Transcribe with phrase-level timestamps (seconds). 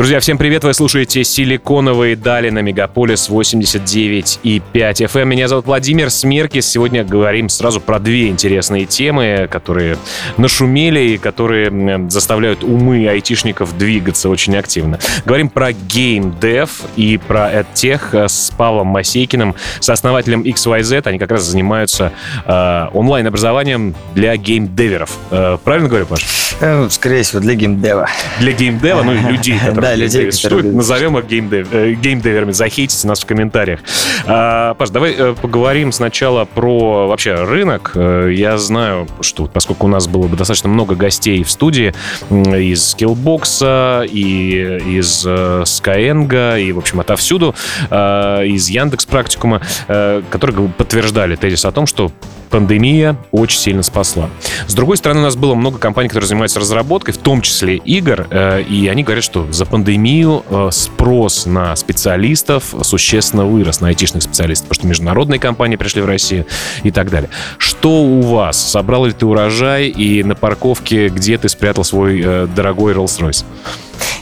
[0.00, 0.64] Друзья, всем привет!
[0.64, 5.26] Вы слушаете «Силиконовые дали» на Мегаполис 89 и 5 FM.
[5.26, 6.66] Меня зовут Владимир Смеркис.
[6.66, 9.98] Сегодня говорим сразу про две интересные темы, которые
[10.38, 14.98] нашумели и которые заставляют умы айтишников двигаться очень активно.
[15.26, 21.08] Говорим про геймдев и про EdTech с Павлом Масейкиным, сооснователем XYZ.
[21.08, 22.10] Они как раз занимаются
[22.46, 25.18] э, онлайн-образованием для геймдеверов.
[25.30, 26.54] Э, правильно говорю, Паш?
[26.60, 28.08] Э, скорее всего, для геймдева.
[28.38, 30.72] Для геймдева, ну и людей, которые да, людей, которые...
[30.72, 32.52] Назовем их геймдев, э, геймдеверами.
[32.52, 33.80] Захейтите нас в комментариях.
[34.26, 37.92] А, Паш, давай э, поговорим сначала про вообще рынок.
[37.94, 41.94] Э, я знаю, что поскольку у нас было бы достаточно много гостей в студии
[42.30, 47.54] из Skillbox, и из Skyeng, и, в общем, отовсюду,
[47.90, 52.12] из Яндекс Практикума, которые подтверждали тезис о том, что
[52.50, 54.28] пандемия очень сильно спасла.
[54.66, 58.26] С другой стороны, у нас было много компаний, которые занимаются разработкой, в том числе игр,
[58.30, 64.22] э, и они говорят, что за пандемию э, спрос на специалистов существенно вырос, на айтишных
[64.22, 66.46] специалистов, потому что международные компании пришли в Россию
[66.82, 67.30] и так далее.
[67.58, 68.58] Что у вас?
[68.58, 73.44] Собрал ли ты урожай и на парковке где ты спрятал свой э, дорогой Rolls-Royce?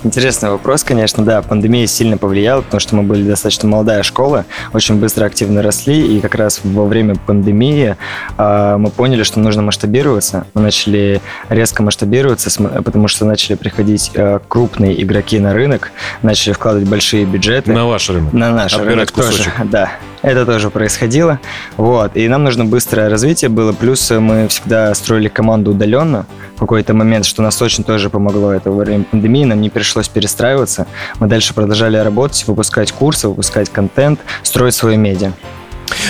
[0.05, 1.43] Интересный вопрос, конечно, да.
[1.43, 6.21] Пандемия сильно повлияла, потому что мы были достаточно молодая школа, очень быстро активно росли, и
[6.21, 7.97] как раз во время пандемии
[8.37, 10.47] э, мы поняли, что нужно масштабироваться.
[10.55, 12.51] Мы начали резко масштабироваться,
[12.83, 17.73] потому что начали приходить э, крупные игроки на рынок, начали вкладывать большие бюджеты.
[17.73, 18.33] На ваш рынок?
[18.33, 19.55] На наш Отбирать рынок кусочек.
[19.57, 19.93] тоже, да.
[20.23, 21.41] Это тоже происходило.
[21.77, 22.17] Вот.
[22.17, 23.73] И нам нужно быстрое развитие было.
[23.73, 28.71] Плюс мы всегда строили команду удаленно в какой-то момент, что нас очень тоже помогло это
[28.71, 29.45] во время пандемии.
[29.45, 30.87] Нам не пришлось перестраиваться.
[31.21, 35.33] Мы дальше продолжали работать, выпускать курсы, выпускать контент, строить свое медиа.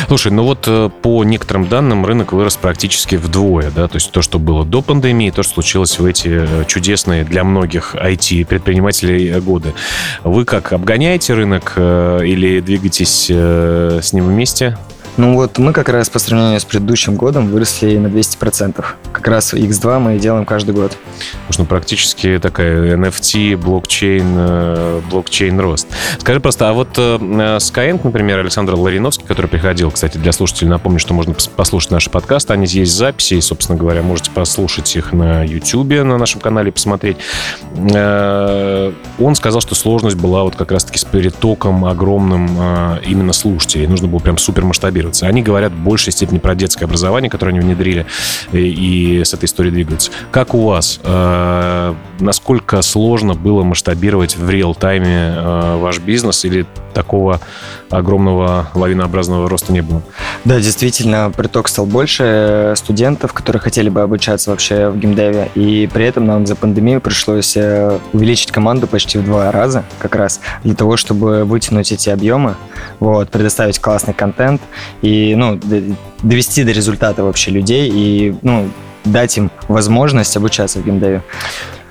[0.07, 4.23] Слушай, ну вот э, по некоторым данным рынок вырос практически вдвое, да, то есть то,
[4.23, 9.41] что было до пандемии, то, что случилось в эти э, чудесные для многих IT-предпринимателей э,
[9.41, 9.75] годы.
[10.25, 14.77] Вы как, обгоняете рынок или двигаетесь с ним вместе?
[15.19, 18.85] Ну вот мы как раз по сравнению с предыдущим годом выросли на 200%.
[19.13, 20.97] Как раз X2 мы делаем каждый год.
[21.49, 25.89] Потому ну, практически такая NFT, блокчейн, э, блокчейн рост.
[26.21, 31.01] Скажи просто, а вот э, Skyeng, например, Александр Лариновский, который приходил, кстати, для слушателей, напомню,
[31.01, 35.43] что можно послушать наши подкасты, они есть записи, и, собственно говоря, можете послушать их на
[35.43, 37.17] YouTube, на нашем канале, посмотреть.
[37.93, 42.47] Э, он сказал, что сложность была вот как раз-таки с перетоком огромным
[43.05, 43.89] именно слушателей.
[43.89, 45.27] Нужно было прям супер масштабировать адаптироваться.
[45.27, 48.07] Они говорят в большей степени про детское образование, которое они внедрили,
[48.53, 50.11] и, и с этой историей двигаются.
[50.31, 51.01] Как у вас?
[51.03, 57.41] Э, насколько сложно было масштабировать в реал-тайме э, ваш бизнес или такого
[57.91, 60.03] огромного лавинообразного роста не было?
[60.45, 66.07] Да, действительно, приток стал больше студентов, которые хотели бы обучаться вообще в геймдеве, и при
[66.07, 70.75] этом нам за пандемию пришлось э, увеличить команду почти в два раза, как раз для
[70.75, 72.57] того, чтобы вытянуть эти объемы,
[73.01, 74.61] вот, предоставить классный контент
[75.03, 75.59] и, ну,
[76.23, 78.69] довести до результата вообще людей и, ну,
[79.05, 81.23] дать им возможность обучаться в геймдеве.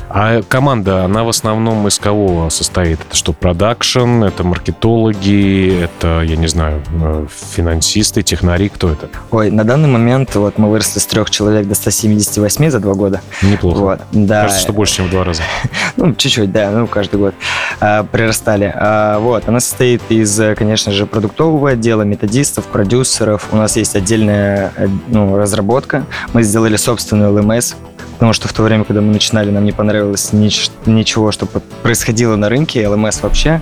[0.09, 2.99] А команда, она в основном из кого состоит?
[3.01, 9.09] Это что, продакшн, это маркетологи, это, я не знаю, э, финансисты, технари, кто это?
[9.31, 13.21] Ой, на данный момент вот мы выросли с трех человек до 178 за два года.
[13.41, 13.77] Неплохо.
[13.77, 14.43] Вот, да.
[14.43, 15.43] Кажется, что больше, чем в два раза.
[15.97, 17.35] ну, чуть-чуть, да, ну, каждый год
[17.79, 18.71] а, прирастали.
[18.75, 23.47] А, вот, она состоит из, конечно же, продуктового отдела, методистов, продюсеров.
[23.51, 26.05] У нас есть отдельная э, ну, разработка.
[26.33, 27.75] Мы сделали собственную LMS,
[28.13, 31.45] потому что в то время, когда мы начинали, нам не понравилось нич- ничего, что
[31.83, 33.61] происходило на рынке, LMS вообще.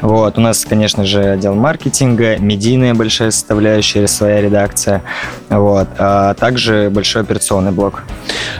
[0.00, 0.38] Вот.
[0.38, 5.02] У нас, конечно же, отдел маркетинга, медийная большая составляющая, своя редакция,
[5.48, 5.88] вот.
[5.98, 8.02] а также большой операционный блок.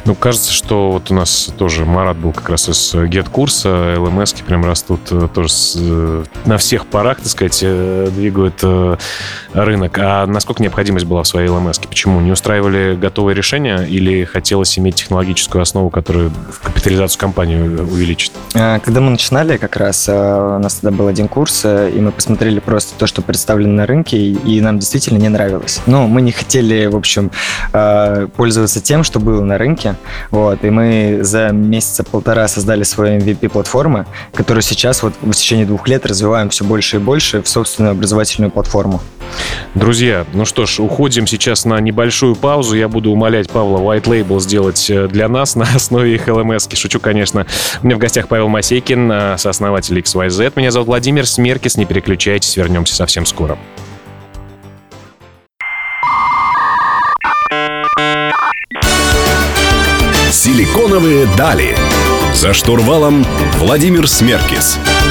[0.05, 4.65] Ну, кажется, что вот у нас тоже Марат был как раз из GET-курса, LMS прям
[4.65, 8.65] растут э, тоже с, э, на всех парах, так сказать, э, двигают
[9.53, 9.99] рынок.
[9.99, 11.87] А насколько необходимость была в своей LMS?
[11.87, 12.21] Почему?
[12.21, 16.73] Не устраивали готовые решения или хотелось иметь технологическую основу, которая в
[17.09, 18.33] капитализацию компании увеличит?
[18.55, 22.61] А, когда мы начинали как раз, у нас тогда был один курс, и мы посмотрели
[22.61, 25.81] просто то, что представлено на рынке, и нам действительно не нравилось.
[25.87, 27.31] Но мы не хотели, в общем,
[28.37, 29.95] пользоваться тем, что было на рынке.
[30.31, 35.89] Вот, и мы за месяца полтора создали свою MVP-платформу, которую сейчас вот в течение двух
[35.89, 39.01] лет развиваем все больше и больше в собственную образовательную платформу.
[39.75, 42.77] Друзья, ну что ж, уходим сейчас на небольшую паузу.
[42.77, 46.75] Я буду умолять Павла White Label сделать э, для нас на основе их LMS.
[46.75, 47.47] Шучу, конечно.
[47.83, 50.53] У меня в гостях Павел Масейкин, э, сооснователь XYZ.
[50.57, 51.77] Меня зовут Владимир Смеркис.
[51.77, 53.59] Не переключайтесь, вернемся совсем скоро.
[60.31, 61.77] Силиконовые дали.
[62.35, 63.25] За штурвалом
[63.59, 64.79] Владимир Смеркис.
[64.79, 65.08] Смеркис.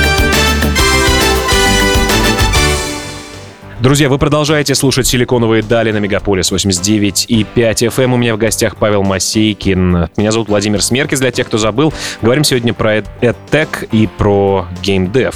[3.79, 8.05] Друзья, вы продолжаете слушать «Силиконовые дали» на Мегаполис 89 и 5 FM.
[8.05, 8.13] Эм.
[8.13, 10.09] У меня в гостях Павел Масейкин.
[10.17, 11.93] Меня зовут Владимир Смеркис, для тех, кто забыл.
[12.23, 15.35] Говорим сегодня про EdTech и про GameDev.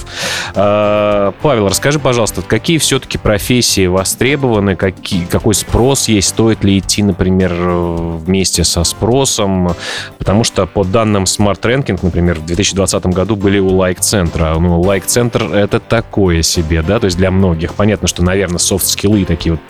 [0.56, 7.04] А, Павел, расскажи, пожалуйста, какие все-таки профессии востребованы, какие, какой спрос есть, стоит ли идти,
[7.04, 9.76] например, вместе со спросом?
[10.18, 14.56] Потому что по данным Smart Ranking, например, в 2020 году были у лайк-центра.
[14.58, 17.76] Ну, лайк-центр— это такое себе, да, то есть для многих.
[17.76, 19.62] Понятно, что, наверное, софт-скиллы такие вот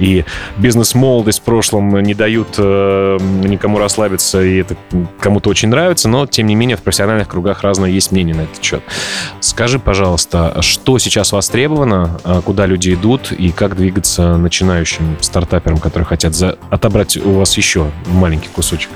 [0.00, 0.24] и
[0.56, 4.76] бизнес-молодость в прошлом не дают э, никому расслабиться, и это
[5.20, 8.62] кому-то очень нравится, но, тем не менее, в профессиональных кругах разное есть мнение на этот
[8.62, 8.82] счет.
[9.40, 16.06] Скажи, пожалуйста, что сейчас востребовано, а куда люди идут, и как двигаться начинающим стартаперам, которые
[16.06, 16.58] хотят за...
[16.70, 18.90] отобрать у вас еще маленький кусочек?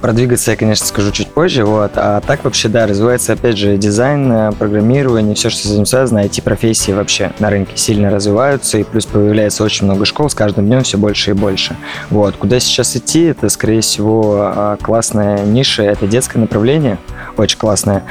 [0.00, 1.92] Продвигаться я, конечно, скажу чуть позже, вот.
[1.96, 6.20] А так вообще, да, развивается, опять же, дизайн, э, программирование, все, что с этим связано,
[6.20, 10.82] IT-профессии вообще на рынке сильно развиваются, и плюс появляется очень много школ, с каждым днем
[10.82, 11.76] все больше и больше.
[12.10, 12.36] Вот.
[12.36, 16.98] Куда сейчас идти, это, скорее всего, а, классная ниша, это детское направление,
[17.36, 18.04] очень классное.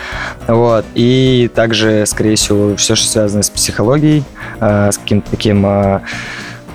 [0.47, 0.85] Вот.
[0.95, 4.23] И также, скорее всего, все, что связано с психологией,
[4.59, 6.01] а, с каким-то таким а,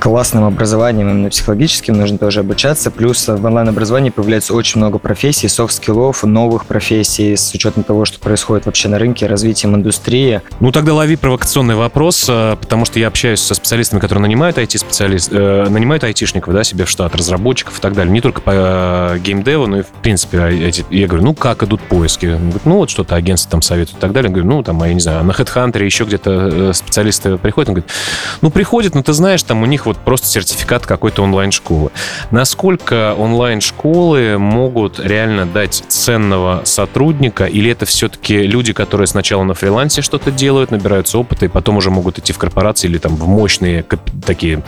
[0.03, 2.91] классным образованием, именно психологическим, нужно тоже обучаться.
[2.91, 8.67] Плюс в онлайн-образовании появляется очень много профессий, софт-скиллов, новых профессий, с учетом того, что происходит
[8.67, 10.41] вообще на рынке, развитием индустрии.
[10.59, 15.29] Ну, тогда лови провокационный вопрос, э, потому что я общаюсь со специалистами, которые нанимают IT-специалист,
[15.31, 18.13] э, нанимают айтишников, да, себе в штат, разработчиков и так далее.
[18.13, 21.63] Не только по э, геймдеву, но и, в принципе, а, эти, я говорю, ну, как
[21.63, 22.27] идут поиски?
[22.27, 24.31] говорит, ну, вот что-то агентство там советует и так далее.
[24.31, 27.69] Я говорю, ну, там, я не знаю, на HeadHunter еще где-то э, специалисты приходят.
[27.69, 27.93] Он говорит,
[28.41, 31.91] ну, приходят, но ты знаешь, там у них вот вот просто сертификат какой-то онлайн-школы.
[32.31, 40.03] Насколько онлайн-школы могут реально дать ценного сотрудника, или это все-таки люди, которые сначала на фрилансе
[40.03, 43.85] что-то делают, набираются опыта, и потом уже могут идти в корпорации или там в мощные
[44.25, 44.63] такие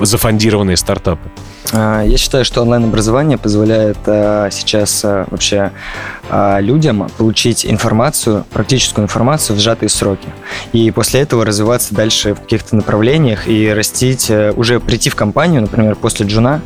[0.00, 1.28] зафондированные стартапы?
[1.72, 5.72] А, я считаю, что онлайн-образование позволяет а, сейчас а, вообще
[6.58, 10.28] людям получить информацию, практическую информацию в сжатые сроки.
[10.74, 15.62] И после этого развиваться дальше в каких-то направлениях и растить, э, уже прийти в компанию,
[15.62, 16.60] например, после джуна,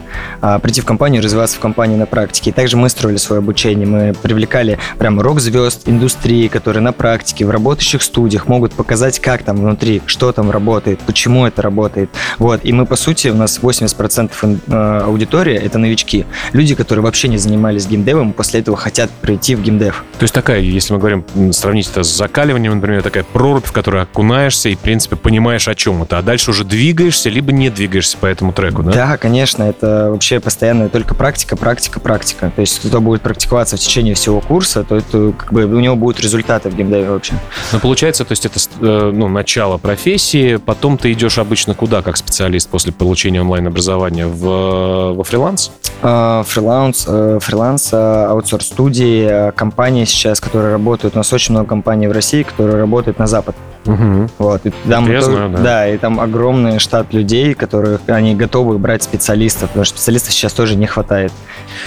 [0.63, 2.51] прийти в компанию, развиваться в компании на практике.
[2.51, 3.87] И также мы строили свое обучение.
[3.87, 9.59] Мы привлекали прям рок-звезд индустрии, которые на практике, в работающих студиях могут показать, как там
[9.59, 12.11] внутри, что там работает, почему это работает.
[12.39, 12.65] Вот.
[12.65, 16.27] И мы, по сути, у нас 80% аудитория— это новички.
[16.53, 20.05] Люди, которые вообще не занимались геймдевом, после этого хотят прийти в геймдев.
[20.19, 24.03] То есть такая, если мы говорим, сравнить это с закаливанием, например, такая прорубь, в которую
[24.03, 26.19] окунаешься и, в принципе, понимаешь, о чем это.
[26.19, 28.93] А дальше уже двигаешься, либо не двигаешься по этому треку, да?
[28.93, 29.63] Да, конечно.
[29.63, 32.53] Это вообще постоянная только практика, практика, практика.
[32.55, 35.97] То есть кто будет практиковаться в течение всего курса, то это как бы у него
[35.97, 37.35] будут результаты в геймдеве вообще.
[37.73, 42.17] Ну, получается, то есть это э, ну, начало профессии, потом ты идешь обычно куда, как
[42.17, 44.27] специалист после получения онлайн-образования?
[44.27, 45.71] В во фриланс?
[46.03, 51.15] А, фриланс, э, фриланс, аутсорс-студии, э, компании сейчас, которые работают.
[51.15, 53.55] У нас очень много компаний в России, которые работают на Запад.
[53.85, 54.31] Угу.
[54.39, 54.67] Вот.
[54.67, 55.59] И там, я знаю, да.
[55.59, 60.53] да, и там огромный штат людей, которые они готовы брать специалистов, потому что специалистов сейчас
[60.53, 61.33] тоже не хватает.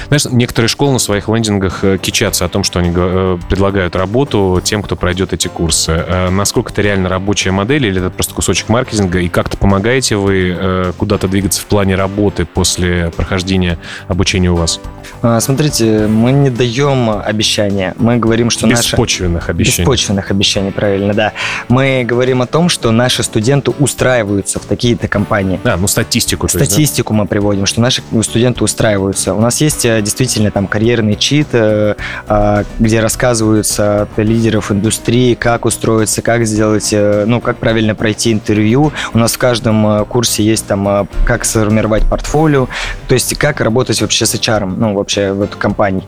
[0.07, 4.81] Знаешь, некоторые школы на своих лендингах э, кичатся о том, что они предлагают работу тем,
[4.81, 6.03] кто пройдет эти курсы.
[6.31, 9.19] Насколько это реально рабочая модель или это просто кусочек маркетинга?
[9.19, 14.79] И как-то помогаете вы куда-то двигаться в плане работы после прохождения обучения у вас?
[15.21, 17.93] А, смотрите, мы не даем обещания.
[17.97, 19.51] Мы говорим, что Беспочвенных наши...
[19.51, 19.79] обещаний.
[19.79, 21.33] Беспочвенных обещаний, правильно, да.
[21.69, 25.59] Мы говорим о том, что наши студенты устраиваются в такие-то компании.
[25.63, 26.47] А, ну статистику.
[26.47, 27.13] Статистику есть, да?
[27.13, 29.33] мы приводим, что наши студенты устраиваются.
[29.33, 31.95] У нас есть э, действительно там карьерный чит, э,
[32.27, 38.31] а, где рассказываются от лидеров индустрии, как устроиться, как сделать, э, ну, как правильно пройти
[38.31, 38.91] интервью.
[39.13, 42.67] У нас в каждом курсе есть там, как сформировать портфолио,
[43.07, 46.03] то есть как работать вообще с HR, ну, вообще в эту компании.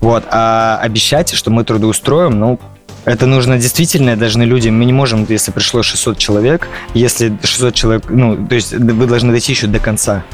[0.00, 0.24] Вот.
[0.30, 2.58] А обещать, что мы трудоустроим, ну,
[3.04, 8.04] это нужно действительно, должны люди, мы не можем, если пришло 600 человек, если 600 человек,
[8.08, 10.24] ну, то есть вы должны дойти еще до конца.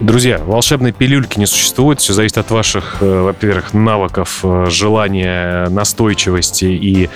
[0.00, 6.64] Друзья, волшебной пилюльки не существует, все зависит от ваших, э, во-первых, навыков, э, желания, настойчивости
[6.64, 7.10] и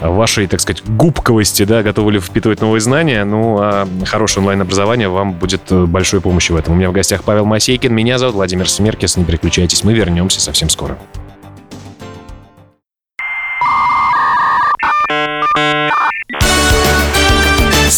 [0.00, 5.32] вашей, так сказать, губковости, да, готовы ли впитывать новые знания, ну, а хорошее онлайн-образование вам
[5.32, 6.74] будет э, большой помощью в этом.
[6.74, 10.68] У меня в гостях Павел Масейкин, меня зовут Владимир Смеркис, не переключайтесь, мы вернемся совсем
[10.68, 10.98] скоро.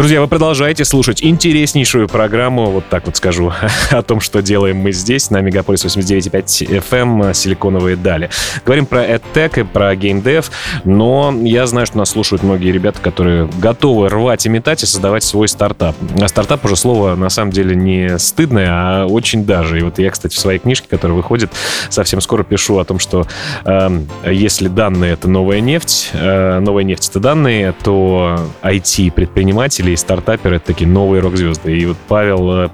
[0.00, 3.52] Друзья, вы продолжаете слушать интереснейшую программу, вот так вот скажу,
[3.90, 8.30] о том, что делаем мы здесь, на Мегаполис 89.5 FM «Силиконовые дали».
[8.64, 10.50] Говорим про EdTech и про геймдев,
[10.84, 15.22] но я знаю, что нас слушают многие ребята, которые готовы рвать и метать и создавать
[15.22, 15.94] свой стартап.
[16.18, 19.80] А стартап уже слово, на самом деле, не стыдное, а очень даже.
[19.80, 21.50] И вот я, кстати, в своей книжке, которая выходит,
[21.90, 23.26] совсем скоро пишу о том, что
[23.66, 30.56] э, если данные— это новая нефть, э, новая нефть— это данные, то IT-предприниматели и стартаперы—
[30.56, 31.76] это такие новые рок-звезды.
[31.76, 32.68] И вот Павел э,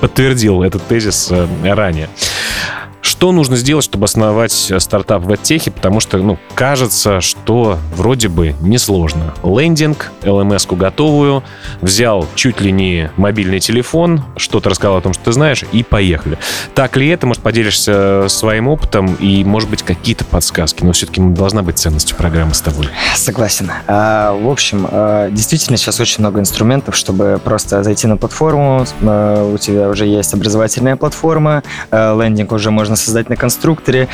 [0.00, 2.08] подтвердил этот тезис э, ранее.
[3.02, 5.70] Что нужно сделать, чтобы основать стартап в EdTech?
[5.70, 9.34] Потому что, ну, кажется, что вроде бы несложно.
[9.42, 11.42] Лендинг, LMS-ку готовую,
[11.80, 16.38] взял чуть ли не мобильный телефон, что-то рассказал о том, что ты знаешь, и поехали.
[16.74, 17.26] Так ли это?
[17.26, 20.84] Может, поделишься своим опытом и, может быть, какие-то подсказки?
[20.84, 22.88] Но все-таки должна быть ценность программы с тобой.
[23.16, 23.70] Согласен.
[23.86, 28.84] А, в общем, а, действительно сейчас очень много инструментов, чтобы просто зайти на платформу.
[29.02, 34.08] А, у тебя уже есть образовательная платформа, лендинг уже можно создать создать на конструкторе,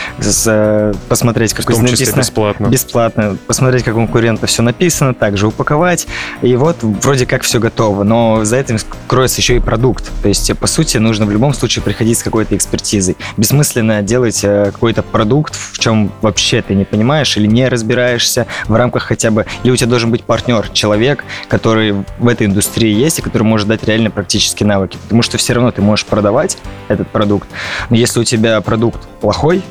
[0.46, 2.20] э, посмотреть, как в написано.
[2.20, 2.66] бесплатно.
[2.66, 3.36] Бесплатно.
[3.46, 6.06] Посмотреть, как у конкурента все написано, также упаковать.
[6.42, 8.02] И вот вроде как все готово.
[8.02, 10.10] Но за этим кроется еще и продукт.
[10.22, 13.16] То есть, по сути, нужно в любом случае приходить с какой-то экспертизой.
[13.36, 18.74] Бессмысленно делать э, какой-то продукт, в чем вообще ты не понимаешь или не разбираешься в
[18.74, 19.46] рамках хотя бы...
[19.62, 23.68] Или у тебя должен быть партнер, человек, который в этой индустрии есть и который может
[23.68, 24.98] дать реально практические навыки.
[25.02, 27.48] Потому что все равно ты можешь продавать этот продукт,
[27.90, 29.62] но если у тебя продукт плохой,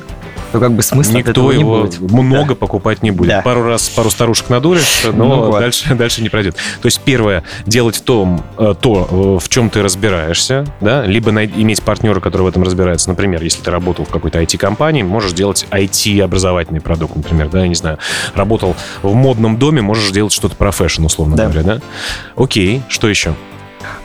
[0.52, 2.00] то как бы смысла Никто его не будет.
[2.00, 2.54] много да.
[2.54, 3.28] покупать не будет.
[3.28, 3.42] Да.
[3.42, 5.60] Пару раз пару старушек надуришь, но ну, вот.
[5.60, 6.56] дальше, дальше не пройдет.
[6.80, 11.30] То есть первое, делать в том, э, то, э, в чем ты разбираешься, да, либо
[11.30, 13.08] иметь партнера, который в этом разбирается.
[13.10, 17.74] Например, если ты работал в какой-то IT-компании, можешь делать IT-образовательный продукт, например, да, я не
[17.74, 17.98] знаю.
[18.34, 21.44] Работал в модном доме, можешь делать что-то про фэшн, условно да.
[21.44, 21.80] говоря, да?
[22.36, 23.34] Окей, что еще?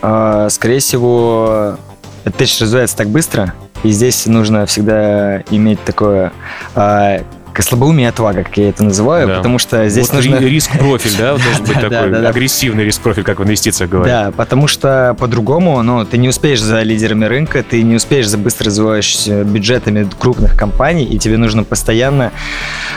[0.01, 1.77] А, скорее всего,
[2.25, 6.31] это развивается так быстро, и здесь нужно всегда иметь такое
[6.75, 7.21] а,
[7.59, 9.37] слабоумие и отвага, как я это называю, да.
[9.37, 10.37] потому что здесь вот нужно...
[10.37, 14.27] Риск-профиль, да, должен быть такой агрессивный риск-профиль, как в инвестициях говорят.
[14.27, 18.37] Да, потому что по-другому, ну, ты не успеешь за лидерами рынка, ты не успеешь за
[18.37, 22.31] быстро развивающимися бюджетами крупных компаний, и тебе нужно постоянно,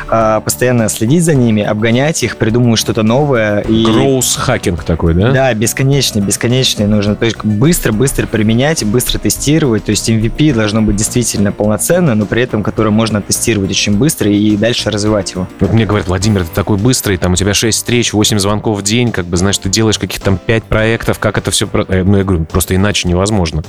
[0.08, 3.60] а, постоянно следить за ними, обгонять их, придумывать что-то новое.
[3.60, 3.84] И...
[3.84, 5.32] Гроус-хакинг такой, да?
[5.32, 7.16] Да, бесконечный, бесконечный нужно.
[7.16, 9.84] То есть быстро-быстро применять, быстро тестировать.
[9.84, 14.30] То есть MVP должно быть действительно полноценно, но при этом которое можно тестировать очень быстро
[14.30, 15.48] и и дальше развивать его.
[15.60, 18.82] Вот мне говорят, Владимир, ты такой быстрый, там у тебя 6 встреч, 8 звонков в
[18.82, 21.66] день, как бы, знаешь, ты делаешь каких-то там 5 проектов, как это все...
[21.72, 23.62] Э, ну, я говорю, просто иначе невозможно.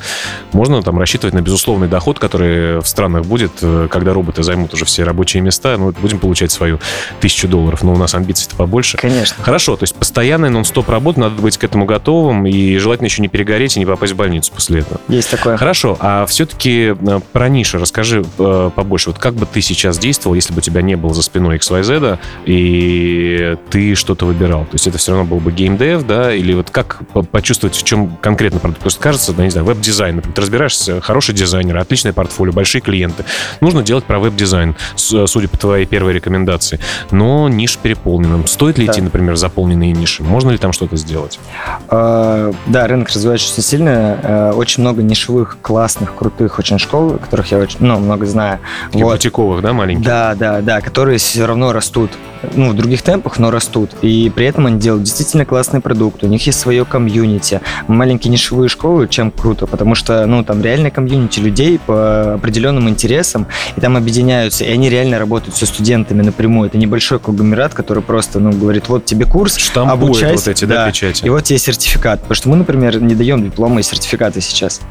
[0.52, 4.86] Можно там рассчитывать на безусловный доход, который в странах будет, э, когда роботы займут уже
[4.86, 6.80] все рабочие места, ну, будем получать свою
[7.22, 8.98] тысячу долларов, но у нас амбиций-то побольше.
[8.98, 9.44] Конечно.
[9.44, 13.30] Хорошо, то есть постоянный нон-стоп работа, надо быть к этому готовым, и желательно еще не
[13.30, 15.00] перегореть и не попасть в больницу после этого.
[15.08, 15.56] Есть такое.
[15.56, 19.10] Хорошо, а все-таки э, про ниши расскажи побольше.
[19.10, 23.58] Вот как бы ты сейчас действовал, если бы тебя не было за спиной XYZ, и
[23.70, 24.66] ты что-то выбирал.
[24.66, 28.18] То есть это все равно был бы геймдев, да, или вот как почувствовать, в чем
[28.22, 28.80] конкретно продукт?
[28.80, 33.26] Потому что кажется, да, не знаю, веб-дизайн, ты разбираешься, хороший дизайнер, отличное портфолио, большие клиенты.
[33.62, 36.80] Нужно делать про веб-дизайн, судя по твоей первой рекомендации.
[37.12, 38.46] Но ниша переполнена.
[38.48, 38.94] Стоит ли да.
[38.94, 40.24] идти, например, заполненные ниши?
[40.24, 41.40] Можно ли там что-то сделать?
[41.90, 44.20] А, да, рынок развивается очень сильно.
[44.24, 48.60] А, очень много нишевых, классных, крутых очень школ, которых я очень, ну, много знаю.
[48.88, 49.14] Таких вот.
[49.14, 50.06] бутиковых, да, маленьких?
[50.06, 52.12] Да, да, да, которые все равно растут,
[52.54, 53.92] ну, в других темпах, но растут.
[54.02, 57.62] И при этом они делают действительно классный продукт, у них есть свое комьюнити.
[57.88, 63.48] Маленькие нишевые школы, чем круто, потому что, ну, там реально комьюнити людей по определенным интересам,
[63.76, 66.68] и там объединяются, и они реально работают со студентами напрямую.
[66.68, 70.36] Это небольшой конгломерат, который просто, ну, говорит, вот тебе курс, Штампует обучайся.
[70.36, 71.26] вот эти, да, да, печати.
[71.26, 72.22] И вот тебе сертификат.
[72.22, 74.82] Потому что мы, например, не даем дипломы и сертификаты сейчас.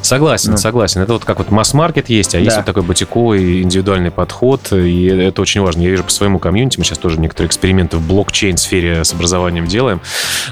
[0.00, 0.56] Согласен, ну.
[0.56, 1.00] согласен.
[1.00, 2.44] Это вот как вот масс-маркет есть, а да.
[2.44, 5.82] есть вот такой бутиковый индивидуальный подход, и это очень важно.
[5.82, 10.00] Я вижу по своему комьюнити, мы сейчас тоже некоторые эксперименты в блокчейн-сфере с образованием делаем.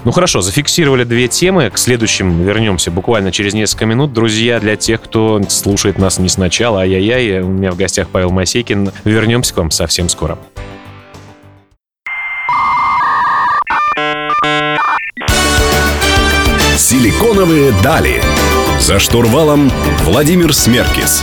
[0.04, 4.12] Ну хорошо, зафиксировали две темы, к следующим вернемся буквально через несколько минут.
[4.12, 8.92] Друзья, для тех, кто слушает нас не сначала, ай-яй-яй, у меня в гостях Павел Масейкин.
[9.04, 10.38] Вернемся к вам совсем скоро.
[16.76, 18.22] Силиконовые дали.
[18.80, 19.70] За штурвалом
[20.04, 21.22] Владимир Смеркис.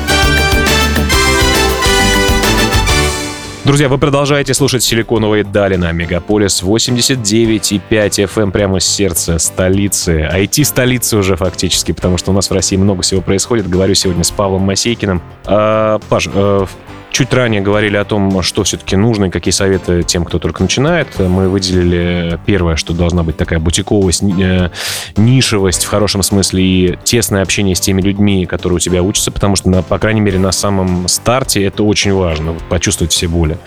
[3.66, 10.30] Друзья, вы продолжаете слушать «Силиконовые дали» на Мегаполис 89,5 FM эм прямо с сердца столицы.
[10.32, 13.68] IT-столицы уже фактически, потому что у нас в России много всего происходит.
[13.68, 15.22] Говорю сегодня с Павлом Масейкиным.
[15.46, 16.68] А, Паш, а,
[17.12, 21.08] чуть ранее говорили о том, что все-таки нужно и какие советы тем, кто только начинает.
[21.20, 24.70] Мы выделили первое, что должна быть такая бутиковость, э,
[25.16, 29.56] нишевость в хорошем смысле и тесное общение с теми людьми, которые у тебя учатся, потому
[29.56, 33.58] что, на, по крайней мере, на самом старте это очень важно, почувствовать все боли.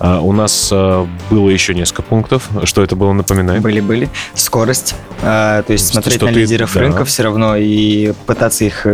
[0.00, 0.20] Mm.
[0.20, 2.48] У нас э, было еще несколько пунктов.
[2.64, 3.60] Что это было, напоминай?
[3.60, 4.08] Были-были.
[4.34, 4.94] Скорость.
[5.22, 6.80] А, то есть смотреть что на лидеров да.
[6.80, 8.86] рынка все равно и пытаться их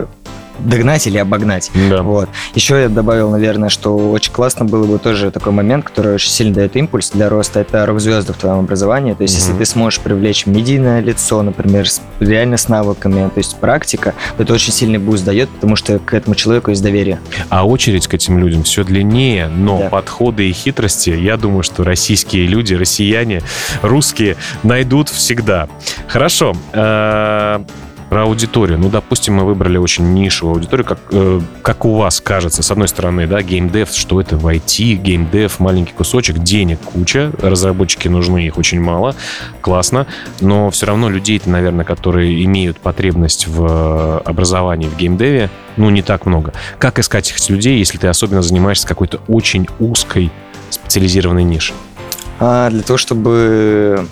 [0.59, 1.71] догнать или обогнать.
[1.91, 2.03] Да.
[2.03, 2.29] Вот.
[2.55, 6.55] Еще я добавил, наверное, что очень классно было бы тоже такой момент, который очень сильно
[6.55, 9.15] дает импульс для роста, это рок-звезды в твоем образовании.
[9.15, 9.41] То есть, mm-hmm.
[9.41, 14.43] если ты сможешь привлечь медийное лицо, например, с, реально с навыками, то есть практика, то
[14.43, 17.21] это очень сильный буст дает, потому что к этому человеку есть доверие.
[17.49, 19.89] А очередь к этим людям все длиннее, но да.
[19.89, 23.43] подходы и хитрости, я думаю, что российские люди, россияне,
[23.83, 25.69] русские найдут всегда.
[26.09, 26.55] Хорошо.
[28.09, 28.79] Э, про аудиторию.
[28.79, 32.63] Ну, допустим, мы выбрали очень нишевую аудиторию, как, э, как у вас кажется.
[32.63, 38.09] С одной стороны, да, геймдев, что это в IT, геймдев, маленький кусочек, денег куча, разработчики
[38.09, 39.15] нужны, их очень мало,
[39.61, 40.07] классно,
[40.41, 46.27] но все равно людей-то, наверное, которые имеют потребность в образовании в геймдеве, ну, не так
[46.27, 46.53] много.
[46.79, 50.31] Как искать этих людей, если ты особенно занимаешься какой-то очень узкой
[50.71, 51.77] специализированной нишей?
[52.41, 54.07] А, для того, чтобы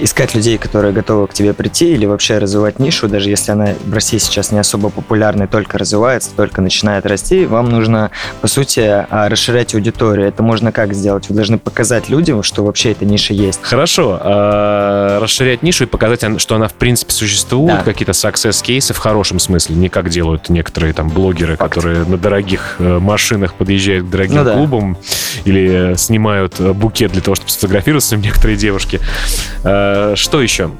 [0.00, 3.92] искать людей, которые готовы к тебе прийти, или вообще развивать нишу, даже если она в
[3.92, 8.10] России сейчас не особо популярна, только развивается, только начинает расти, вам нужно,
[8.40, 10.28] по сути, а, расширять аудиторию.
[10.28, 11.28] Это можно как сделать?
[11.28, 13.60] Вы должны показать людям, что вообще эта ниша есть.
[13.62, 14.18] Хорошо.
[14.20, 17.82] А, расширять нишу и показать, что она в принципе существует, да.
[17.82, 21.74] какие-то success-кейсы в хорошем смысле, не как делают некоторые там блогеры, Факт.
[21.74, 25.50] которые на дорогих э, машинах подъезжают к дорогим ну, клубам да.
[25.50, 29.00] или снимают э, букет для того, чтобы сфотографироваться некоторые девушки.
[29.72, 30.72] Э, что еще?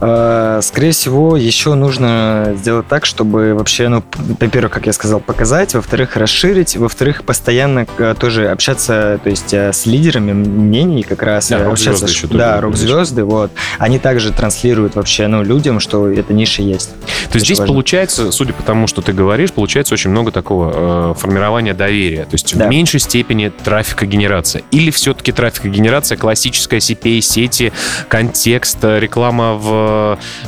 [0.00, 4.02] Э, скорее всего, еще нужно сделать так, чтобы вообще, ну,
[4.40, 9.72] во-первых, как я сказал, показать, во-вторых, расширить, во-вторых, постоянно э, тоже общаться, то есть э,
[9.72, 11.48] с лидерами мнений как раз.
[11.48, 13.50] Да, общаться, еще да, рок-звезды, вот.
[13.78, 16.90] Они также транслируют вообще, ну, людям, что эта ниша есть.
[17.30, 17.74] То есть здесь важно.
[17.74, 22.24] получается, судя по тому, что ты говоришь, получается очень много такого э, формирования доверия.
[22.24, 22.66] То есть да.
[22.66, 24.62] в меньшей степени трафика генерация.
[24.70, 27.72] Или все-таки трафика генерация классическая CPA-сети,
[28.08, 29.89] контекст, реклама в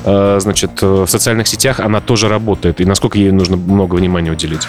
[0.04, 2.80] Э, значит, в социальных сетях она тоже работает?
[2.80, 4.66] И насколько ей нужно много внимания уделить?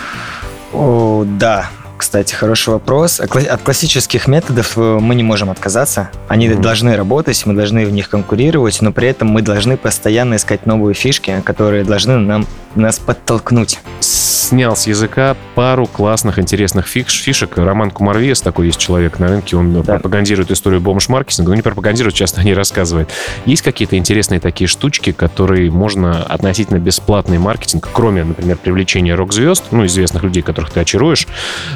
[0.73, 1.69] О, да,
[2.03, 3.21] кстати, хороший вопрос.
[3.21, 6.09] От классических методов э, мы не можем отказаться.
[6.27, 6.62] Они mm-hmm.
[6.62, 10.95] должны работать, мы должны в них конкурировать, но при этом мы должны постоянно искать новые
[10.95, 13.79] фишки, которые должны нам нас подтолкнуть.
[13.99, 17.57] Снял с языка пару классных, интересных фиш, фишек.
[17.57, 19.93] Роман Кумар Виас, такой есть человек на рынке, он да.
[19.93, 23.09] пропагандирует историю бомж-маркетинга, но не пропагандирует, часто не рассказывает.
[23.45, 29.86] Есть какие-то интересные такие штучки, которые можно относительно бесплатный маркетинг, кроме, например, привлечения рок-звезд, ну,
[29.86, 31.27] известных людей, которых ты очаруешь,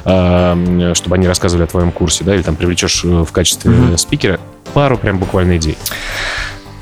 [0.02, 3.98] чтобы они рассказывали о твоем курсе, да, или там привлечешь э, в качестве mm-hmm.
[3.98, 4.40] спикера,
[4.74, 5.78] пару прям буквально идей.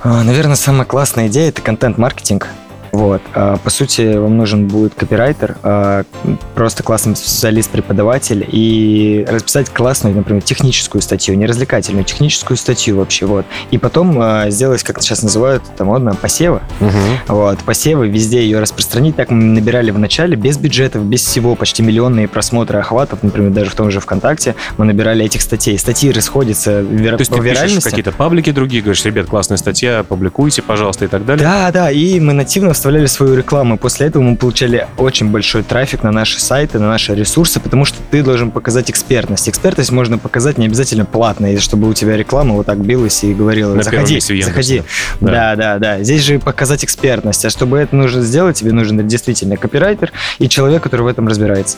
[0.03, 2.47] А, наверное, самая классная идея– это контент-маркетинг.
[2.95, 3.21] Вот.
[3.33, 6.05] А, по сути, вам нужен будет копирайтер, а,
[6.53, 13.45] просто классный специалист-преподаватель и расписать классную, например, техническую статью, не развлекательную, техническую статью вообще, вот.
[13.71, 16.61] И потом а, сделать, как сейчас называют, это модно, посевы.
[16.79, 17.35] Угу.
[17.35, 19.17] Вот, посевы, везде ее распространить.
[19.17, 23.71] Так мы набирали в начале, без бюджетов, без всего, почти миллионные просмотры охватов, например, даже
[23.71, 25.77] в том же ВКонтакте, мы набирали этих статей.
[25.77, 27.17] Статьи расходятся вер...
[27.17, 27.89] То есть по ты виральности.
[27.89, 31.43] какие-то паблики другие, говоришь, ребят, классная статья, публикуйте, пожалуйста, и так далее?
[31.43, 33.79] Да, да, и мы нативно вставляли свою рекламу.
[33.79, 37.97] После этого мы получали очень большой трафик на наши сайты, на наши ресурсы, потому что
[38.11, 39.49] ты должен показать экспертность.
[39.49, 43.73] Экспертность можно показать не обязательно платно, чтобы у тебя реклама вот так билась и говорила,
[43.73, 44.83] на заходи, заходи.
[45.19, 45.31] Да.
[45.31, 46.03] да, да, да.
[46.03, 47.43] Здесь же показать экспертность.
[47.43, 51.77] А чтобы это нужно сделать, тебе нужен действительно копирайтер и человек, который в этом разбирается.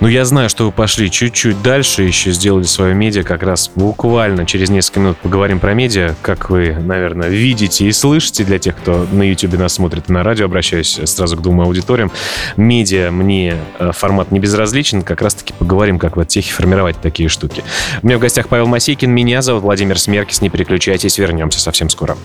[0.00, 4.44] Ну, я знаю, что вы пошли чуть-чуть дальше, еще сделали свое медиа, как раз буквально
[4.44, 9.06] через несколько минут поговорим про медиа, как вы, наверное, видите и слышите для тех, кто
[9.10, 12.10] на YouTube нас смотрит и на радио, обращаюсь обращаюсь сразу к двум аудиториям.
[12.56, 17.64] Медиа мне э, формат не безразличен, как раз-таки поговорим, как в техе формировать такие штуки.
[18.02, 22.16] У меня в гостях Павел Масейкин, меня зовут Владимир Смеркис, не переключайтесь, вернемся совсем скоро.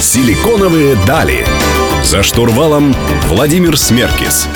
[0.00, 1.46] Силиконовые дали.
[2.04, 2.94] За штурвалом
[3.28, 4.48] Владимир Смеркис.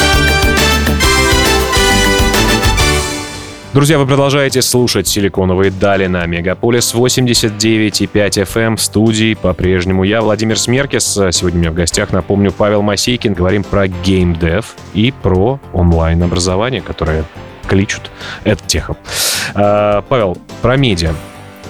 [3.73, 8.77] Друзья, вы продолжаете слушать «Силиконовые дали» на Мегаполис 89,5 FM эм.
[8.77, 9.35] в студии.
[9.35, 11.05] По-прежнему я, Владимир Смеркис.
[11.31, 13.33] Сегодня у меня в гостях, напомню, Павел Масейкин.
[13.33, 17.25] Говорим про геймдев и про онлайн-образование, которое
[17.69, 18.11] кличут
[18.43, 18.97] это техом.
[19.55, 21.15] А, Павел, про медиа.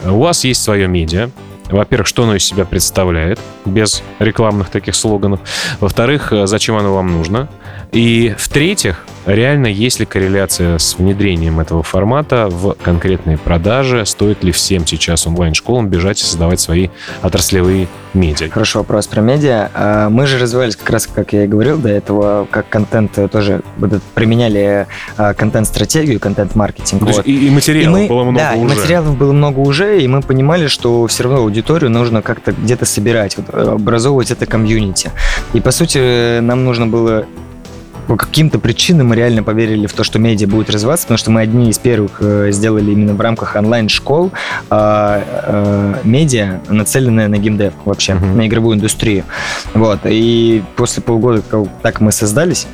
[0.06, 1.28] У вас есть свое медиа,
[1.68, 5.40] Во-первых, что оно из себя представляет, без рекламных таких слоганов.
[5.80, 7.50] Во-вторых, зачем оно вам нужно.
[7.92, 14.04] И в-третьих, реально есть ли корреляция с внедрением этого формата в конкретные продажи?
[14.06, 16.88] Стоит ли всем сейчас онлайн-школам бежать и создавать свои
[17.22, 18.50] отраслевые медиа?
[18.50, 19.70] Хорошо, вопрос про медиа.
[19.74, 23.62] А, мы же развивались как раз, как я и говорил до этого, как контент тоже
[24.14, 27.02] применяли а, контент-стратегию, контент-маркетинг.
[27.02, 27.26] Вот.
[27.26, 28.60] И, и материалов и мы, было много да, уже.
[28.60, 32.84] и материалов было много уже, и мы понимали, что все равно аудиторию нужно как-то где-то
[32.84, 35.10] собирать, вот, образовывать это комьюнити.
[35.52, 37.26] И, по сути, нам нужно было
[38.10, 41.42] по каким-то причинам мы реально поверили в то, что медиа будет развиваться, потому что мы
[41.42, 44.32] одни из первых э, сделали именно в рамках онлайн-школ
[44.68, 48.34] э, э, медиа, нацеленное на геймдев вообще, uh-huh.
[48.34, 49.22] на игровую индустрию.
[49.74, 50.00] Вот.
[50.06, 52.66] И после полгода, как так мы создались,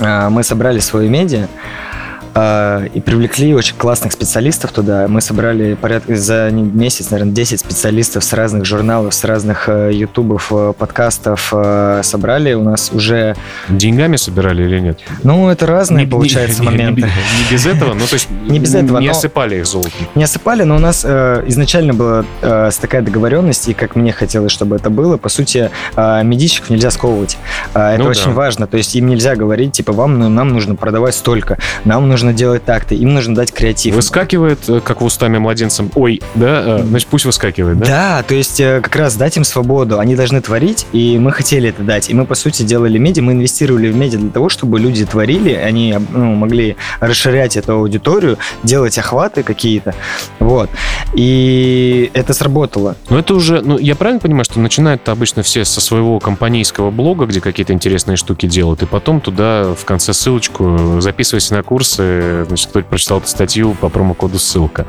[0.00, 1.95] э, мы собрали свою медиа, а,
[2.36, 5.06] и привлекли очень классных специалистов туда.
[5.08, 10.52] Мы собрали порядка за месяц, наверное, 10 специалистов с разных журналов, с разных э, ютубов,
[10.52, 12.54] э, подкастов э, собрали.
[12.54, 13.36] У нас уже...
[13.68, 15.00] Деньгами собирали или нет?
[15.22, 17.02] Ну, это разные, не, получается, не, моменты.
[17.02, 17.94] Не, не, не без этого?
[17.94, 19.92] Ну, то есть не без этого, не осыпали их золотом?
[20.14, 24.52] Не осыпали, но у нас э, изначально была э, такая договоренность, и как мне хотелось,
[24.52, 27.38] чтобы это было, по сути, э, медичек нельзя сковывать.
[27.74, 28.32] Э, это ну, очень да.
[28.32, 28.66] важно.
[28.66, 32.38] То есть им нельзя говорить, типа, вам, ну, нам нужно продавать столько, нам нужно нужно
[32.38, 33.94] делать так-то, им нужно дать креатив.
[33.94, 37.86] Выскакивает, э, как в устами младенцам, ой, да, э, значит, пусть выскакивает, да?
[37.86, 41.68] Да, то есть э, как раз дать им свободу, они должны творить, и мы хотели
[41.68, 42.10] это дать.
[42.10, 45.52] И мы, по сути, делали медиа, мы инвестировали в медиа для того, чтобы люди творили,
[45.52, 49.94] они ну, могли расширять эту аудиторию, делать охваты какие-то,
[50.40, 50.68] вот.
[51.14, 52.96] И это сработало.
[53.08, 57.26] Но это уже, ну, я правильно понимаю, что начинают обычно все со своего компанейского блога,
[57.26, 62.05] где какие-то интересные штуки делают, и потом туда в конце ссылочку записывайся на курсы,
[62.46, 64.86] значит, кто прочитал эту статью по промокоду ссылка.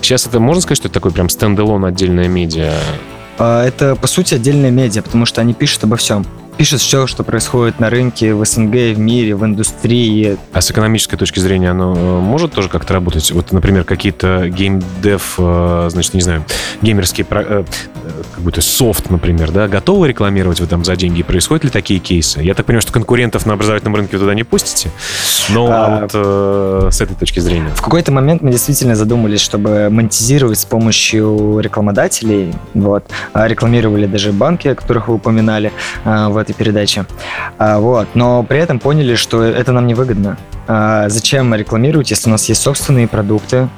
[0.00, 2.72] Сейчас это можно сказать, что это такой прям стендалон отдельная медиа?
[3.38, 6.24] А, это, по сути, отдельная медиа, потому что они пишут обо всем
[6.56, 10.38] пишет все, что происходит на рынке, в СНГ, в мире, в индустрии.
[10.52, 13.30] А с экономической точки зрения оно э, может тоже как-то работать?
[13.30, 16.44] Вот, например, какие-то геймдев, э, значит, не знаю,
[16.82, 17.64] геймерские, э,
[18.34, 21.22] как будто софт, например, да, готовы рекламировать вы там за деньги?
[21.22, 22.40] Происходят ли такие кейсы?
[22.40, 24.90] Я так понимаю, что конкурентов на образовательном рынке вы туда не пустите,
[25.50, 27.70] но а, а вот э, с этой точки зрения.
[27.74, 34.32] В какой-то момент мы действительно задумались, чтобы монетизировать с помощью рекламодателей, вот, а рекламировали даже
[34.32, 35.72] банки, о которых вы упоминали
[36.04, 37.06] в этой передаче.
[37.58, 38.08] А, вот.
[38.14, 40.38] Но при этом поняли, что это нам невыгодно.
[40.68, 43.68] А, зачем рекламировать, если у нас есть собственные продукты,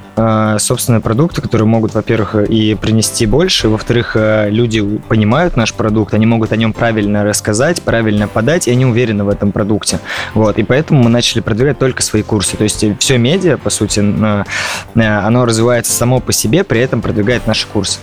[0.59, 6.27] собственные продукты, которые могут, во-первых, и принести больше, во-вторых, а, люди понимают наш продукт, они
[6.27, 10.01] могут о нем правильно рассказать, правильно подать, и они уверены в этом продукте.
[10.35, 10.59] Вот.
[10.59, 12.57] И поэтому мы начали продвигать только свои курсы.
[12.57, 17.67] То есть все медиа, по сути, оно развивается само по себе, при этом продвигает наши
[17.67, 17.99] курсы.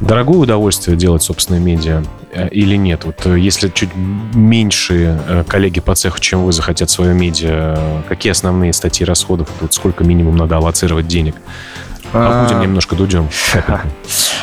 [0.00, 3.04] Дорогое удовольствие делать собственные медиа э, или нет?
[3.04, 8.30] Вот э, если чуть меньше э, коллеги по цеху, чем вы, захотят свое медиа, какие
[8.30, 11.34] основные статьи расходов, вот сколько минимум надо аллоцировать денег?
[12.12, 12.62] Побудем а...
[12.62, 13.28] немножко дудем.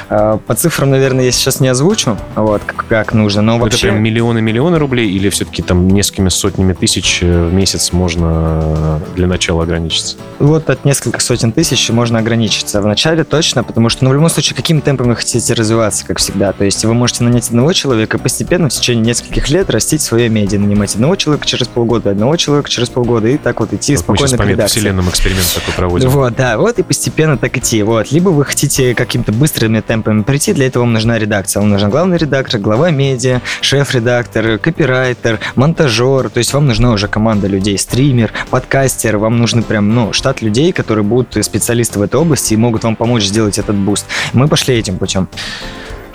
[0.09, 3.77] А, по цифрам, наверное, я сейчас не озвучу, вот, как, как нужно, но вообще...
[3.77, 9.63] Это прям миллионы-миллионы рублей или все-таки там несколькими сотнями тысяч в месяц можно для начала
[9.63, 10.17] ограничиться?
[10.39, 12.81] Вот от нескольких сотен тысяч можно ограничиться.
[12.81, 16.19] В начале точно, потому что, ну, в любом случае, каким темпом вы хотите развиваться, как
[16.19, 16.51] всегда.
[16.51, 20.29] То есть вы можете нанять одного человека и постепенно в течение нескольких лет растить свое
[20.29, 24.03] медиа, нанимать одного человека через полгода, одного человека через полгода и так вот идти вот
[24.03, 26.09] спокойно мы сейчас по вселенным эксперимент такой проводим.
[26.09, 27.83] Вот, да, вот и постепенно так идти.
[27.83, 28.11] Вот.
[28.11, 31.61] Либо вы хотите каким-то быстрыми темпами прийти, для этого вам нужна редакция.
[31.61, 36.29] Вам нужен главный редактор, глава медиа, шеф-редактор, копирайтер, монтажер.
[36.29, 39.17] То есть вам нужна уже команда людей, стример, подкастер.
[39.17, 42.95] Вам нужны прям, ну, штат людей, которые будут специалисты в этой области и могут вам
[42.95, 44.05] помочь сделать этот буст.
[44.33, 45.27] Мы пошли этим путем.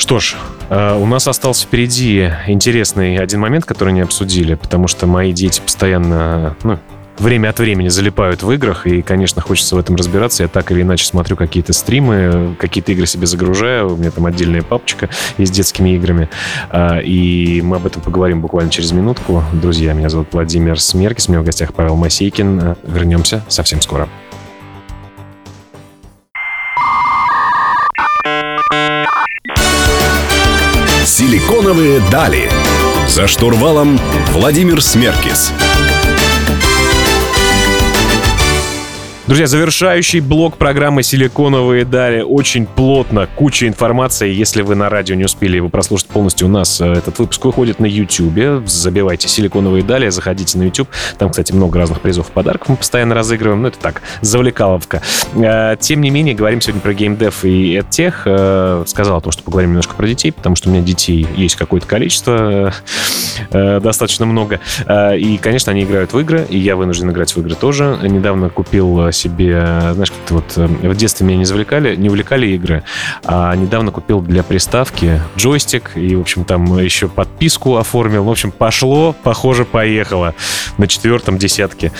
[0.00, 0.36] Что ж,
[0.70, 5.60] э, у нас остался впереди интересный один момент, который не обсудили, потому что мои дети
[5.60, 6.78] постоянно, ну,
[7.20, 10.42] время от времени залипают в играх, и, конечно, хочется в этом разбираться.
[10.42, 14.62] Я так или иначе смотрю какие-то стримы, какие-то игры себе загружаю, у меня там отдельная
[14.62, 16.28] папочка есть с детскими играми,
[16.70, 19.44] а, и мы об этом поговорим буквально через минутку.
[19.52, 22.76] Друзья, меня зовут Владимир Смеркис, у меня в гостях Павел Масейкин.
[22.84, 24.08] Вернемся совсем скоро.
[31.04, 32.50] Силиконовые дали.
[33.08, 33.98] За штурвалом
[34.32, 35.52] Владимир Смеркис.
[39.30, 42.20] Друзья, завершающий блок программы «Силиконовые дали».
[42.20, 44.28] Очень плотно, куча информации.
[44.28, 47.78] Если вы на радио не успели его прослушать полностью, у нас э, этот выпуск выходит
[47.78, 48.66] на YouTube.
[48.66, 50.88] Забивайте «Силиконовые дали», заходите на YouTube.
[51.16, 53.62] Там, кстати, много разных призов и подарков мы постоянно разыгрываем.
[53.62, 55.00] Ну, это так, завлекаловка.
[55.36, 58.14] Э, тем не менее, говорим сегодня про геймдев и EdTech.
[58.24, 61.54] Э, сказал о том, что поговорим немножко про детей, потому что у меня детей есть
[61.54, 62.74] какое-то количество,
[63.52, 64.58] достаточно много.
[65.16, 67.96] И, конечно, они играют в игры, и я вынужден играть в игры тоже.
[68.02, 72.82] Недавно купил себе, знаешь, как-то вот в детстве меня не завлекали, не увлекали игры,
[73.24, 78.24] а недавно купил для приставки джойстик и, в общем, там еще подписку оформил.
[78.24, 80.34] В общем, пошло, похоже, поехало
[80.78, 81.92] на четвертом десятке.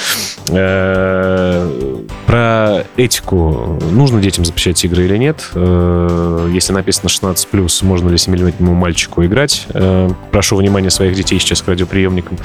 [0.49, 3.79] Э, про этику.
[3.91, 5.51] Нужно детям запрещать игры или нет?
[5.55, 9.67] Э, если написано 16+, можно ли 7-летнему мальчику играть?
[9.75, 12.39] Э, прошу внимания своих детей сейчас к радиоприемникам.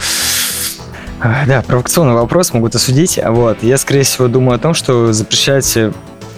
[1.48, 3.20] Да, провокационный вопрос, могут осудить.
[3.24, 3.64] Вот.
[3.64, 5.78] Я, скорее всего, думаю о том, что запрещать,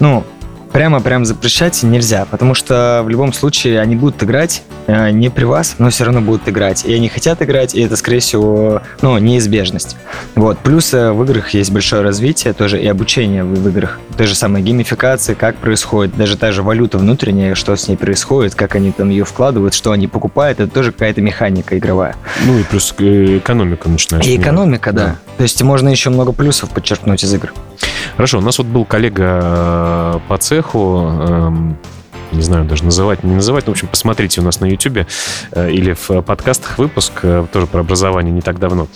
[0.00, 0.24] ну,
[0.72, 5.76] прямо-прям запрещать нельзя, потому что в любом случае они будут играть э, не при вас,
[5.78, 6.84] но все равно будут играть.
[6.84, 9.96] И они хотят играть, и это, скорее всего, ну, неизбежность.
[10.34, 10.58] Вот.
[10.58, 13.98] Плюс э, в играх есть большое развитие тоже и обучение в, в играх.
[14.16, 18.54] Та же самая геймификация, как происходит, даже та же валюта внутренняя, что с ней происходит,
[18.54, 22.16] как они там ее вкладывают, что они покупают, это тоже какая-то механика игровая.
[22.44, 24.26] Ну и плюс э, экономика начинает.
[24.26, 25.04] И экономика, да.
[25.04, 25.16] да.
[25.36, 27.52] То есть можно еще много плюсов подчеркнуть из игр.
[28.18, 31.78] Хорошо, у нас вот был коллега э, по цеху, эм,
[32.32, 35.06] не знаю даже называть, не называть, но, в общем, посмотрите у нас на YouTube
[35.52, 38.88] э, или в подкастах выпуск, э, тоже про образование не так давно.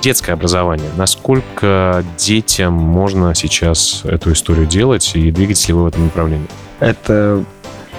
[0.00, 0.88] Детское образование.
[0.96, 6.46] Насколько детям можно сейчас эту историю делать и двигать ли вы в этом направлении?
[6.78, 7.42] Это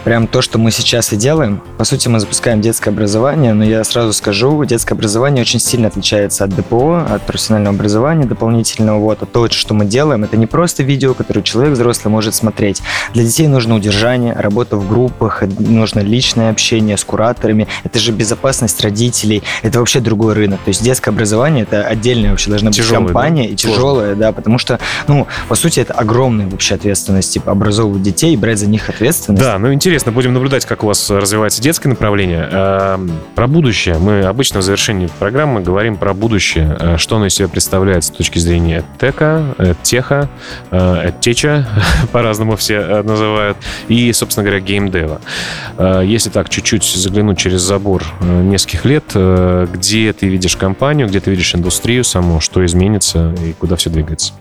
[0.04, 1.62] прям то, что мы сейчас и делаем.
[1.78, 6.44] По сути, мы запускаем детское образование, но я сразу скажу, детское образование очень сильно отличается
[6.44, 9.00] от ДПО, от профессионального образования дополнительного.
[9.00, 12.82] Вот, а то, что мы делаем, это не просто видео, которое человек взрослый может смотреть.
[13.14, 17.68] Для детей нужно удержание, работа в группах, нужно личное общение с кураторами.
[17.84, 19.44] Это же безопасность родителей.
[19.64, 20.60] Это вообще другой рынок.
[20.64, 23.50] То есть детское образование это отдельная вообще должна быть компания да?
[23.50, 28.34] и тяжелая, да, потому что, ну, по сути, это огромная вообще ответственность, типа образовывать детей
[28.34, 29.44] и брать за них ответственность.
[29.44, 32.48] Да, ну интересно интересно, будем наблюдать, как у вас развивается детское направление.
[32.52, 33.98] Эм, про будущее.
[33.98, 36.78] Мы обычно в завершении программы говорим про будущее.
[36.80, 40.30] Э, что оно из себя представляет с точки зрения тека, теха,
[41.22, 41.68] теча,
[42.12, 45.22] по-разному все э, называют, и, собственно говоря, геймдева.
[45.80, 51.32] Э, если так чуть-чуть заглянуть через забор нескольких лет, где ты видишь компанию, где ты
[51.32, 54.34] видишь индустрию саму, что изменится и куда все двигается?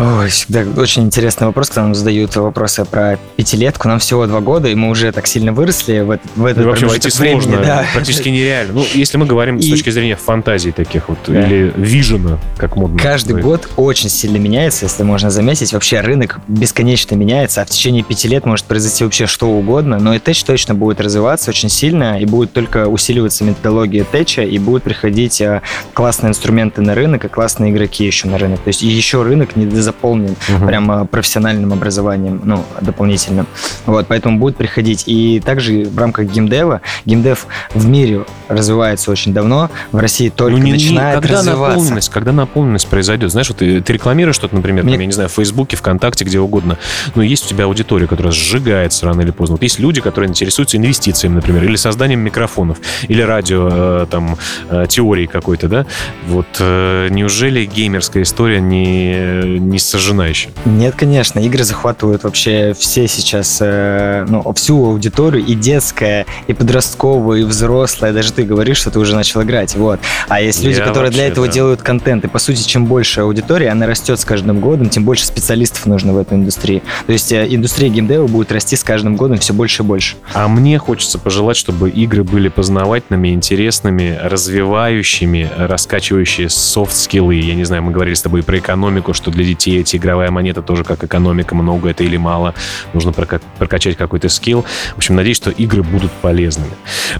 [0.00, 3.86] Ой, всегда очень интересный вопрос, когда нам задают вопросы про пятилетку.
[3.86, 6.86] Нам всего два года, и мы уже так сильно выросли в, в этот ну, вообще
[6.86, 7.84] войти сложно, да.
[7.92, 8.72] практически нереально.
[8.72, 9.62] Ну, если мы говорим и...
[9.62, 11.46] с точки зрения фантазии таких вот, да.
[11.46, 12.98] или вижена, как модно.
[12.98, 13.44] Каждый говорить.
[13.44, 15.74] год очень сильно меняется, если можно заметить.
[15.74, 20.14] Вообще рынок бесконечно меняется, а в течение пяти лет может произойти вообще что угодно, но
[20.14, 24.82] и тэч точно будет развиваться очень сильно, и будет только усиливаться методология тэча, и будут
[24.82, 25.60] приходить а,
[25.92, 28.60] классные инструменты на рынок, и классные игроки еще на рынок.
[28.60, 30.66] То есть еще рынок не заполнен угу.
[30.66, 33.46] прямо профессиональным образованием, ну, дополнительным.
[33.86, 35.04] Вот, поэтому будет приходить.
[35.06, 40.64] И также в рамках геймдева, геймдев в мире развивается очень давно, в России только ну,
[40.64, 41.68] не, начинает не, когда развиваться.
[41.68, 43.30] Наполненность, когда наполненность произойдет?
[43.30, 44.94] Знаешь, вот ты, ты рекламируешь что-то, например, Мне...
[44.94, 46.78] там, я не знаю, в Фейсбуке, ВКонтакте, где угодно,
[47.14, 49.54] но есть у тебя аудитория, которая сжигается рано или поздно.
[49.54, 54.36] Вот есть люди, которые интересуются инвестициями, например, или созданием микрофонов, или радио, э, там,
[54.68, 55.86] э, теории какой-то, да?
[56.26, 60.50] Вот э, неужели геймерская история не, не сожжена еще?
[60.64, 61.38] Нет, конечно.
[61.40, 68.12] Игры захватывают вообще все сейчас, э, ну, всю аудиторию, и детская, и подростковая, и взрослая.
[68.12, 69.74] Даже ты говоришь, что ты уже начал играть.
[69.74, 70.00] Вот.
[70.28, 71.52] А есть люди, Я которые вообще, для этого да.
[71.52, 72.24] делают контент.
[72.24, 76.12] И, по сути, чем больше аудитория, она растет с каждым годом, тем больше специалистов нужно
[76.12, 76.82] в этой индустрии.
[77.06, 80.16] То есть э, индустрия геймдева будет расти с каждым годом все больше и больше.
[80.32, 87.34] А мне хочется пожелать, чтобы игры были познавательными, интересными, развивающими, раскачивающие софт-скиллы.
[87.34, 90.62] Я не знаю, мы говорили с тобой про экономику, что для детей эти игровая монета
[90.62, 92.54] тоже как экономика, много это или мало,
[92.92, 94.64] нужно прокачать какой-то скилл.
[94.94, 96.72] В общем, надеюсь, что игры будут полезными.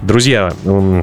[0.02, 0.52] Друзья,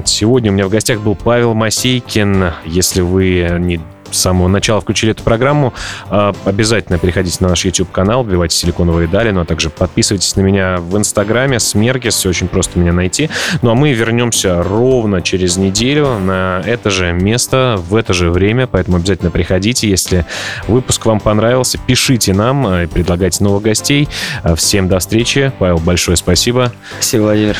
[0.04, 2.52] сегодня у меня в гостях был Павел Масейкин.
[2.66, 5.74] Если вы не с самого начала включили эту программу,
[6.08, 10.78] а, обязательно переходите на наш YouTube-канал, вбивайте «Силиконовые дали», ну а также подписывайтесь на меня
[10.78, 13.30] в Инстаграме, Смергис, все очень просто меня найти.
[13.62, 18.66] Ну а мы вернемся ровно через неделю на это же место, в это же время,
[18.66, 19.88] поэтому обязательно приходите.
[19.88, 20.24] Если
[20.66, 24.08] выпуск вам понравился, пишите нам и предлагайте новых гостей.
[24.42, 25.52] А, всем до встречи.
[25.58, 26.72] Павел, большое спасибо.
[26.94, 27.56] Спасибо, Владимир.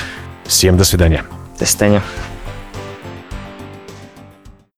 [0.47, 1.25] Всем до свидания.
[1.59, 2.03] До свидания.